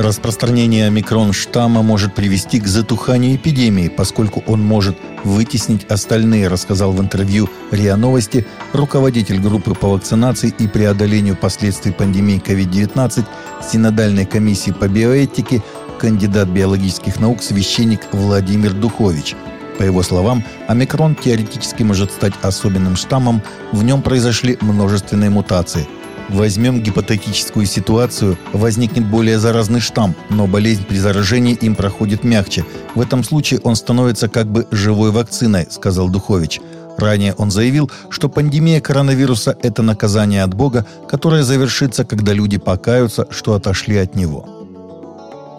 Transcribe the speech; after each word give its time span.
Распространение 0.00 0.86
омикрон-штамма 0.86 1.82
может 1.82 2.14
привести 2.14 2.58
к 2.58 2.66
затуханию 2.66 3.36
эпидемии, 3.36 3.88
поскольку 3.88 4.42
он 4.46 4.62
может 4.62 4.96
вытеснить 5.24 5.84
остальные, 5.84 6.48
рассказал 6.48 6.92
в 6.92 7.02
интервью 7.02 7.50
РИА 7.70 7.96
Новости 7.96 8.46
руководитель 8.72 9.38
группы 9.38 9.74
по 9.74 9.88
вакцинации 9.88 10.54
и 10.58 10.66
преодолению 10.68 11.36
последствий 11.36 11.92
пандемии 11.92 12.42
COVID-19 12.42 13.26
Синодальной 13.70 14.24
комиссии 14.24 14.70
по 14.70 14.88
биоэтике 14.88 15.62
кандидат 15.98 16.48
биологических 16.48 17.20
наук 17.20 17.42
священник 17.42 18.00
Владимир 18.12 18.72
Духович. 18.72 19.36
По 19.76 19.82
его 19.82 20.02
словам, 20.02 20.42
омикрон 20.66 21.14
теоретически 21.14 21.82
может 21.82 22.10
стать 22.10 22.32
особенным 22.40 22.96
штаммом, 22.96 23.42
в 23.70 23.84
нем 23.84 24.00
произошли 24.00 24.56
множественные 24.62 25.28
мутации– 25.28 25.86
Возьмем 26.32 26.80
гипотетическую 26.80 27.66
ситуацию. 27.66 28.38
Возникнет 28.52 29.04
более 29.04 29.38
заразный 29.38 29.80
штамм, 29.80 30.14
но 30.30 30.46
болезнь 30.46 30.84
при 30.84 30.96
заражении 30.96 31.54
им 31.54 31.74
проходит 31.74 32.22
мягче. 32.24 32.64
В 32.94 33.00
этом 33.00 33.24
случае 33.24 33.60
он 33.64 33.74
становится 33.74 34.28
как 34.28 34.46
бы 34.46 34.66
живой 34.70 35.10
вакциной, 35.10 35.66
сказал 35.70 36.08
Духович. 36.08 36.60
Ранее 36.96 37.34
он 37.34 37.50
заявил, 37.50 37.90
что 38.10 38.28
пандемия 38.28 38.80
коронавируса– 38.80 39.56
это 39.62 39.82
наказание 39.82 40.44
от 40.44 40.54
Бога, 40.54 40.86
которое 41.08 41.42
завершится, 41.42 42.04
когда 42.04 42.32
люди 42.32 42.58
покаются, 42.58 43.26
что 43.30 43.54
отошли 43.54 43.96
от 43.96 44.14
Него. 44.14 44.59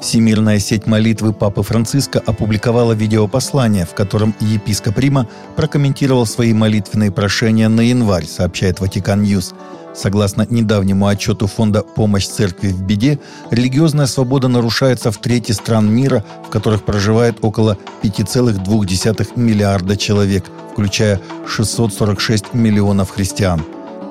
Всемирная 0.01 0.57
сеть 0.57 0.87
молитвы 0.87 1.31
Папы 1.31 1.61
Франциска 1.61 2.19
опубликовала 2.25 2.93
видеопослание, 2.93 3.85
в 3.85 3.93
котором 3.93 4.33
епископ 4.39 4.97
Рима 4.97 5.27
прокомментировал 5.55 6.25
свои 6.25 6.53
молитвенные 6.53 7.11
прошения 7.11 7.69
на 7.69 7.81
январь, 7.81 8.25
сообщает 8.25 8.79
Vatican 8.79 9.21
News. 9.21 9.53
Согласно 9.93 10.47
недавнему 10.49 11.05
отчету 11.05 11.45
фонда 11.45 11.83
«Помощь 11.83 12.25
церкви 12.25 12.69
в 12.69 12.81
беде», 12.81 13.19
религиозная 13.51 14.07
свобода 14.07 14.47
нарушается 14.47 15.11
в 15.11 15.17
трети 15.17 15.51
стран 15.51 15.93
мира, 15.93 16.25
в 16.47 16.49
которых 16.49 16.83
проживает 16.83 17.37
около 17.41 17.77
5,2 18.01 19.27
миллиарда 19.35 19.97
человек, 19.97 20.45
включая 20.71 21.21
646 21.45 22.53
миллионов 22.53 23.11
христиан. 23.11 23.61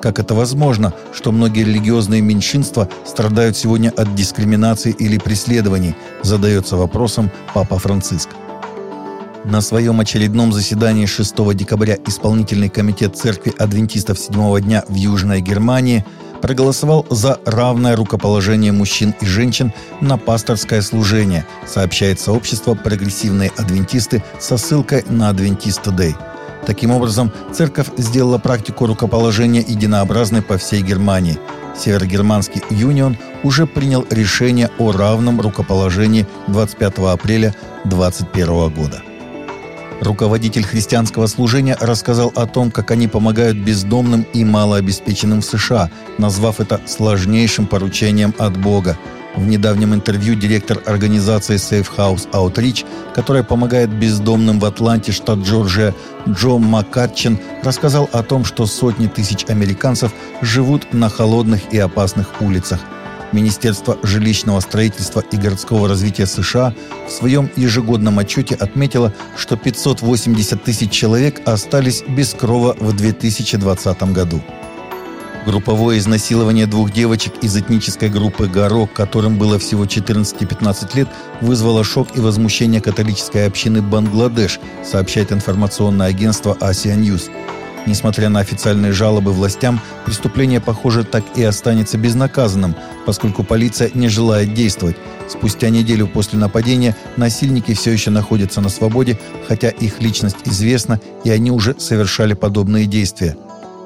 Как 0.01 0.17
это 0.17 0.33
возможно, 0.33 0.93
что 1.13 1.31
многие 1.31 1.63
религиозные 1.63 2.21
меньшинства 2.21 2.89
страдают 3.05 3.55
сегодня 3.55 3.93
от 3.95 4.15
дискриминации 4.15 4.95
или 4.97 5.19
преследований, 5.19 5.95
задается 6.23 6.75
вопросом 6.75 7.29
Папа 7.53 7.77
Франциск. 7.77 8.29
На 9.45 9.61
своем 9.61 9.99
очередном 9.99 10.53
заседании 10.53 11.05
6 11.05 11.55
декабря 11.55 11.97
исполнительный 12.07 12.69
комитет 12.69 13.15
Церкви 13.15 13.53
Адвентистов 13.57 14.17
седьмого 14.17 14.59
дня 14.59 14.83
в 14.87 14.95
Южной 14.95 15.41
Германии 15.41 16.05
проголосовал 16.41 17.05
за 17.11 17.39
равное 17.45 17.95
рукоположение 17.95 18.71
мужчин 18.71 19.13
и 19.21 19.25
женщин 19.25 19.71
на 19.99 20.17
пасторское 20.17 20.81
служение, 20.81 21.45
сообщает 21.67 22.19
сообщество 22.19 22.73
«Прогрессивные 22.73 23.51
адвентисты» 23.57 24.23
со 24.39 24.57
ссылкой 24.57 25.05
на 25.09 25.31
Adventist 25.31 25.83
Today. 25.83 26.15
Таким 26.65 26.91
образом, 26.91 27.31
церковь 27.51 27.87
сделала 27.97 28.37
практику 28.37 28.85
рукоположения 28.85 29.61
единообразной 29.61 30.41
по 30.41 30.57
всей 30.57 30.81
Германии. 30.81 31.39
Северогерманский 31.75 32.61
юнион 32.69 33.17
уже 33.43 33.65
принял 33.65 34.05
решение 34.09 34.69
о 34.77 34.91
равном 34.91 35.41
рукоположении 35.41 36.27
25 36.47 36.99
апреля 36.99 37.55
2021 37.85 38.69
года. 38.69 39.01
Руководитель 40.01 40.63
христианского 40.63 41.27
служения 41.27 41.77
рассказал 41.79 42.31
о 42.35 42.47
том, 42.47 42.71
как 42.71 42.89
они 42.89 43.07
помогают 43.07 43.57
бездомным 43.57 44.25
и 44.33 44.43
малообеспеченным 44.43 45.41
в 45.41 45.45
США, 45.45 45.91
назвав 46.17 46.59
это 46.59 46.81
сложнейшим 46.87 47.67
поручением 47.67 48.33
от 48.39 48.57
Бога. 48.57 48.97
В 49.35 49.47
недавнем 49.47 49.93
интервью 49.93 50.35
директор 50.35 50.81
организации 50.85 51.55
Safe 51.55 51.87
House 51.97 52.29
Outreach, 52.31 52.85
которая 53.13 53.43
помогает 53.43 53.89
бездомным 53.89 54.59
в 54.59 54.65
Атланте, 54.65 55.11
штат 55.11 55.39
Джорджия, 55.39 55.95
Джо 56.27 56.57
Маккатчин, 56.57 57.39
рассказал 57.63 58.09
о 58.11 58.23
том, 58.23 58.43
что 58.45 58.65
сотни 58.65 59.07
тысяч 59.07 59.45
американцев 59.47 60.11
живут 60.41 60.93
на 60.93 61.09
холодных 61.09 61.73
и 61.73 61.79
опасных 61.79 62.41
улицах– 62.41 62.79
Министерство 63.31 63.97
жилищного 64.03 64.59
строительства 64.59 65.21
и 65.21 65.37
городского 65.37 65.87
развития 65.87 66.25
США 66.25 66.73
в 67.07 67.11
своем 67.11 67.49
ежегодном 67.55 68.19
отчете 68.19 68.55
отметило, 68.55 69.13
что 69.37 69.55
580 69.55 70.61
тысяч 70.63 70.91
человек 70.91 71.41
остались 71.47 72.03
без 72.07 72.33
крова 72.33 72.75
в 72.79 72.93
2020 72.95 74.03
году. 74.13 74.41
Групповое 75.45 75.97
изнасилование 75.97 76.67
двух 76.67 76.91
девочек 76.91 77.33
из 77.41 77.57
этнической 77.57 78.09
группы 78.09 78.47
Гаро, 78.47 78.85
которым 78.85 79.39
было 79.39 79.57
всего 79.57 79.87
14 79.87 80.39
и 80.39 80.45
15 80.45 80.95
лет, 80.95 81.07
вызвало 81.41 81.83
шок 81.83 82.15
и 82.15 82.19
возмущение 82.19 82.79
католической 82.79 83.47
общины 83.47 83.81
Бангладеш, 83.81 84.59
сообщает 84.85 85.31
информационное 85.31 86.07
агентство 86.07 86.55
Asia 86.59 86.95
News. 86.95 87.31
Несмотря 87.87 88.29
на 88.29 88.39
официальные 88.39 88.91
жалобы 88.91 89.33
властям, 89.33 89.81
преступление, 90.05 90.61
похоже, 90.61 91.03
так 91.03 91.23
и 91.35 91.43
останется 91.43 91.97
безнаказанным, 91.97 92.75
поскольку 93.07 93.43
полиция 93.43 93.89
не 93.95 94.09
желает 94.09 94.53
действовать. 94.53 94.97
Спустя 95.27 95.69
неделю 95.69 96.05
после 96.07 96.37
нападения 96.37 96.95
насильники 97.17 97.73
все 97.73 97.91
еще 97.91 98.11
находятся 98.11 98.61
на 98.61 98.69
свободе, 98.69 99.19
хотя 99.47 99.69
их 99.69 100.01
личность 100.01 100.37
известна, 100.45 100.99
и 101.23 101.31
они 101.31 101.49
уже 101.49 101.79
совершали 101.79 102.33
подобные 102.33 102.85
действия. 102.85 103.35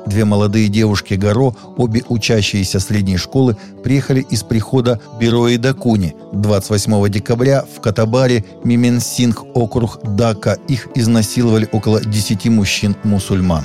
Две 0.05 0.23
молодые 0.23 0.67
девушки 0.67 1.15
Гаро, 1.15 1.55
обе 1.77 2.03
учащиеся 2.07 2.79
средней 2.79 3.17
школы, 3.17 3.57
приехали 3.83 4.21
из 4.21 4.43
прихода 4.43 4.99
Бирои 5.19 5.57
Дакуни 5.57 6.15
28 6.31 7.09
декабря 7.09 7.63
в 7.63 7.81
Катабаре, 7.81 8.45
Мименсинг, 8.63 9.43
округ 9.55 9.99
Дака. 10.03 10.57
Их 10.67 10.87
изнасиловали 10.95 11.67
около 11.71 12.01
10 12.01 12.45
мужчин-мусульман. 12.45 13.63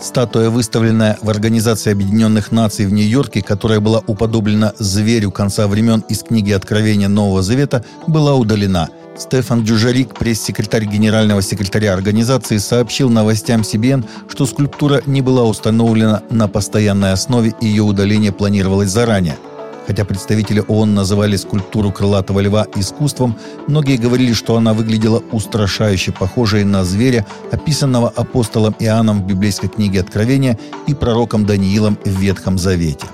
Статуя, 0.00 0.50
выставленная 0.50 1.18
в 1.22 1.30
Организации 1.30 1.92
Объединенных 1.92 2.50
Наций 2.50 2.86
в 2.86 2.92
Нью-Йорке, 2.92 3.42
которая 3.42 3.80
была 3.80 4.02
уподоблена 4.06 4.72
зверю 4.78 5.30
конца 5.30 5.66
времен 5.66 6.04
из 6.08 6.22
книги 6.22 6.52
Откровения 6.52 7.08
Нового 7.08 7.42
Завета, 7.42 7.84
была 8.06 8.34
удалена. 8.34 8.88
Стефан 9.16 9.62
Джужарик, 9.62 10.14
пресс-секретарь 10.14 10.84
генерального 10.84 11.42
секретаря 11.42 11.94
организации, 11.94 12.58
сообщил 12.58 13.10
новостям 13.10 13.60
CBN, 13.62 14.04
что 14.28 14.46
скульптура 14.46 15.02
не 15.06 15.22
была 15.22 15.44
установлена 15.44 16.22
на 16.30 16.48
постоянной 16.48 17.12
основе 17.12 17.54
и 17.60 17.66
ее 17.66 17.82
удаление 17.82 18.32
планировалось 18.32 18.90
заранее– 18.90 19.36
Хотя 19.86 20.04
представители 20.04 20.62
ООН 20.66 20.94
называли 20.94 21.36
скульптуру 21.36 21.92
крылатого 21.92 22.40
льва 22.40 22.66
искусством, 22.74 23.36
многие 23.66 23.96
говорили, 23.96 24.32
что 24.32 24.56
она 24.56 24.72
выглядела 24.72 25.22
устрашающе 25.32 26.12
похожей 26.12 26.64
на 26.64 26.84
зверя, 26.84 27.26
описанного 27.52 28.08
апостолом 28.08 28.74
Иоанном 28.78 29.22
в 29.22 29.26
библейской 29.26 29.68
книге 29.68 30.00
Откровения 30.00 30.58
и 30.86 30.94
пророком 30.94 31.44
Даниилом 31.44 31.98
в 32.04 32.08
Ветхом 32.08 32.58
Завете. 32.58 33.06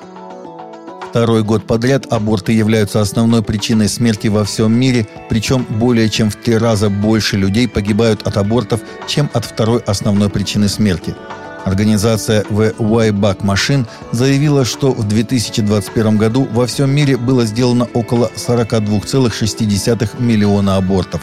Второй 1.11 1.43
год 1.43 1.67
подряд 1.67 2.13
аборты 2.13 2.53
являются 2.53 3.01
основной 3.01 3.43
причиной 3.43 3.89
смерти 3.89 4.29
во 4.29 4.45
всем 4.45 4.73
мире, 4.73 5.07
причем 5.29 5.67
более 5.69 6.09
чем 6.09 6.31
в 6.31 6.37
три 6.37 6.57
раза 6.57 6.89
больше 6.89 7.37
людей 7.37 7.69
погибают 7.69 8.27
от 8.27 8.37
абортов, 8.37 8.81
чем 9.07 9.29
от 9.33 9.45
второй 9.45 9.81
основной 9.81 10.31
причины 10.31 10.69
смерти– 10.69 11.15
Организация 11.65 12.43
The 12.45 12.75
Wayback 12.77 13.41
Machine 13.43 13.87
заявила, 14.13 14.65
что 14.65 14.93
в 14.93 15.07
2021 15.07 16.17
году 16.17 16.49
во 16.51 16.67
всем 16.67 16.91
мире 16.91 17.17
было 17.17 17.45
сделано 17.45 17.87
около 17.93 18.31
42,6 18.35 20.21
миллиона 20.21 20.77
абортов. 20.77 21.21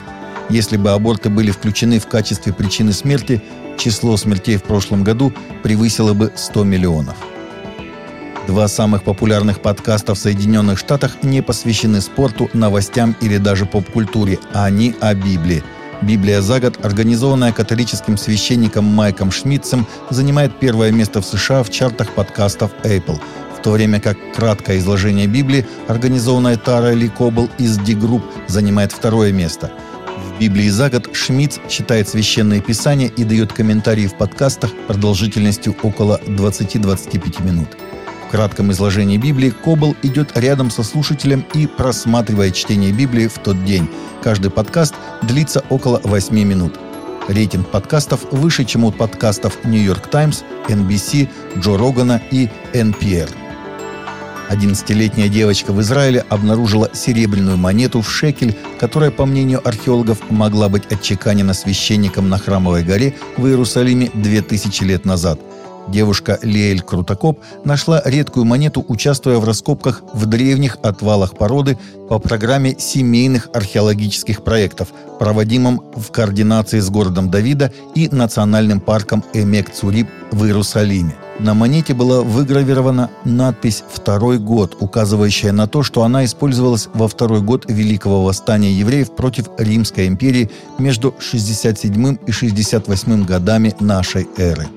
Если 0.49 0.77
бы 0.77 0.91
аборты 0.91 1.29
были 1.29 1.51
включены 1.51 1.99
в 1.99 2.07
качестве 2.07 2.53
причины 2.53 2.93
смерти, 2.93 3.41
число 3.77 4.15
смертей 4.15 4.57
в 4.57 4.63
прошлом 4.63 5.03
году 5.03 5.33
превысило 5.63 6.13
бы 6.13 6.31
100 6.35 6.63
миллионов. 6.63 7.17
Два 8.47 8.67
самых 8.67 9.03
популярных 9.03 9.59
подкаста 9.61 10.15
в 10.15 10.17
Соединенных 10.17 10.79
Штатах 10.79 11.21
не 11.21 11.41
посвящены 11.41 12.01
спорту, 12.01 12.49
новостям 12.53 13.15
или 13.21 13.37
даже 13.37 13.65
поп-культуре, 13.65 14.39
а 14.53 14.65
они 14.65 14.95
о 15.01 15.13
Библии– 15.13 15.63
Библия 16.01 16.41
за 16.41 16.59
год, 16.59 16.85
организованная 16.85 17.51
католическим 17.51 18.17
священником 18.17 18.85
Майком 18.85 19.31
Шмидцем, 19.31 19.87
занимает 20.09 20.59
первое 20.59 20.91
место 20.91 21.21
в 21.21 21.25
США 21.25 21.63
в 21.63 21.69
чартах 21.69 22.11
подкастов 22.13 22.71
Apple, 22.83 23.19
в 23.57 23.61
то 23.63 23.71
время 23.71 23.99
как 23.99 24.17
краткое 24.35 24.77
изложение 24.77 25.27
Библии, 25.27 25.65
организованное 25.87 26.57
Тарой 26.57 26.95
Ли 26.95 27.09
Кобл 27.09 27.49
из 27.57 27.77
D-Group, 27.77 28.21
занимает 28.47 28.91
второе 28.91 29.31
место. 29.31 29.71
В 30.35 30.39
Библии 30.39 30.69
за 30.69 30.91
год 30.91 31.09
Шмидц 31.13 31.57
читает 31.67 32.07
священные 32.07 32.61
писания 32.61 33.07
и 33.07 33.23
дает 33.23 33.51
комментарии 33.51 34.05
в 34.05 34.15
подкастах 34.15 34.71
продолжительностью 34.87 35.75
около 35.81 36.21
20-25 36.27 37.43
минут. 37.43 37.69
В 38.27 38.29
кратком 38.29 38.73
изложении 38.73 39.17
Библии 39.17 39.51
Кобл 39.51 39.95
идет 40.03 40.37
рядом 40.37 40.69
со 40.69 40.83
слушателем 40.83 41.45
и 41.53 41.65
просматривает 41.65 42.55
чтение 42.55 42.91
Библии 42.91 43.27
в 43.27 43.37
тот 43.37 43.63
день. 43.63 43.89
Каждый 44.21 44.51
подкаст 44.51 44.95
длится 45.21 45.63
около 45.69 46.01
8 46.03 46.35
минут. 46.35 46.77
Рейтинг 47.29 47.69
подкастов 47.69 48.29
выше, 48.31 48.65
чем 48.65 48.83
у 48.83 48.91
подкастов 48.91 49.57
York 49.63 50.09
Times, 50.09 50.43
NBC, 50.67 51.29
Джо 51.57 51.77
Рогана 51.77 52.21
и 52.29 52.49
NPR. 52.73 53.29
11-летняя 54.49 55.29
девочка 55.29 55.71
в 55.71 55.79
Израиле 55.79 56.25
обнаружила 56.27 56.89
серебряную 56.93 57.55
монету 57.55 58.01
в 58.01 58.11
шекель, 58.11 58.57
которая, 58.77 59.11
по 59.11 59.25
мнению 59.25 59.65
археологов, 59.65 60.29
могла 60.29 60.67
быть 60.67 60.91
отчеканена 60.91 61.53
священником 61.53 62.27
на 62.27 62.39
Храмовой 62.39 62.83
горе 62.83 63.15
в 63.37 63.47
Иерусалиме 63.47 64.11
2000 64.13 64.83
лет 64.83 65.05
назад– 65.05 65.39
Девушка 65.87 66.37
Леэль 66.41 66.81
Крутокоп 66.81 67.39
нашла 67.63 68.01
редкую 68.03 68.45
монету, 68.45 68.83
участвуя 68.87 69.37
в 69.37 69.45
раскопках 69.45 70.01
в 70.13 70.25
древних 70.25 70.77
отвалах 70.83 71.37
породы 71.37 71.77
по 72.09 72.19
программе 72.19 72.75
семейных 72.77 73.49
археологических 73.53 74.43
проектов, 74.43 74.89
проводимом 75.17 75.81
в 75.95 76.11
координации 76.11 76.79
с 76.79 76.89
городом 76.89 77.31
Давида 77.31 77.71
и 77.95 78.09
национальным 78.09 78.81
парком 78.81 79.23
Эмек-Цуриб 79.33 80.07
в 80.31 80.45
Иерусалиме. 80.45 81.15
На 81.39 81.53
монете 81.53 81.93
была 81.93 82.21
выгравирована 82.21 83.11
надпись 83.23 83.83
«Второй 83.89 84.39
год», 84.39 84.75
указывающая 84.79 85.51
на 85.51 85.67
то, 85.67 85.83
что 85.83 86.03
она 86.03 86.25
использовалась 86.25 86.89
во 86.93 87.07
второй 87.07 87.41
год 87.41 87.65
Великого 87.67 88.23
Восстания 88.23 88.71
евреев 88.71 89.15
против 89.15 89.45
Римской 89.57 90.07
империи 90.07 90.49
между 90.79 91.13
67 91.19 92.17
и 92.25 92.31
68 92.31 93.25
годами 93.25 93.75
нашей 93.79 94.27
эры. 94.37 94.67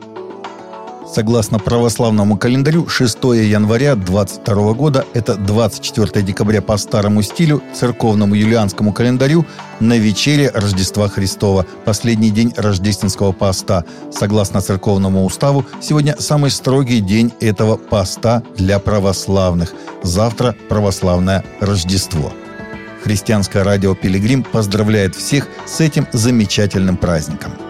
Согласно 1.13 1.59
православному 1.59 2.37
календарю, 2.37 2.87
6 2.87 3.19
января 3.25 3.97
22 3.97 4.75
года– 4.75 5.05
это 5.15 5.35
24 5.35 6.25
декабря 6.25 6.63
по 6.63 6.77
старому 6.77 7.23
стилю, 7.23 7.63
церковному 7.75 8.37
юлианскому 8.37 8.93
календарю, 8.93 9.45
на 9.81 9.99
вечере 9.99 10.53
Рождества 10.55 11.09
Христова, 11.09 11.67
последний 11.85 12.31
день 12.31 12.55
рождественского 12.57 13.33
поста. 13.33 13.85
Согласно 14.13 14.61
церковному 14.61 15.25
уставу, 15.25 15.65
сегодня 15.81 16.15
самый 16.17 16.53
строгий 16.53 17.01
день 17.01 17.33
этого 17.41 17.77
поста 17.77 18.45
для 18.57 18.79
православных. 18.79 19.75
Завтра 20.05 20.55
православное 20.69 21.43
Рождество. 21.59 22.33
Христианское 23.03 23.65
радио 23.65 23.97
«Пилигрим» 23.97 24.45
поздравляет 24.45 25.17
всех 25.17 25.49
с 25.67 25.81
этим 25.81 26.07
замечательным 26.13 26.97
праздником. 26.97 27.70